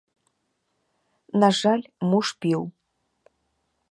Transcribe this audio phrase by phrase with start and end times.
[1.43, 2.61] На жаль, муж піў.